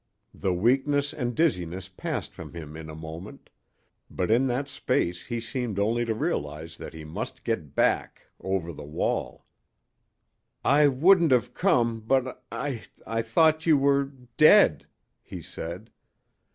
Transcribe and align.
The 0.33 0.51
weakness 0.51 1.13
and 1.13 1.35
dizziness 1.35 1.87
passed 1.87 2.31
from 2.31 2.55
him 2.55 2.75
in 2.75 2.89
a 2.89 2.95
moment, 2.95 3.51
but 4.09 4.31
in 4.31 4.47
that 4.47 4.67
space 4.67 5.27
he 5.27 5.39
seemed 5.39 5.77
only 5.77 6.05
to 6.05 6.15
realize 6.15 6.75
that 6.77 6.95
he 6.95 7.03
must 7.03 7.43
get 7.43 7.75
back 7.75 8.23
over 8.39 8.73
the 8.73 8.83
wall. 8.83 9.45
"I 10.65 10.87
wouldn't 10.87 11.31
have 11.31 11.53
come 11.53 11.99
but 12.01 12.43
I 12.51 12.81
I 13.05 13.21
thought 13.21 13.67
you 13.67 13.77
were 13.77 14.05
dead," 14.37 14.87
he 15.21 15.39
said. 15.39 15.91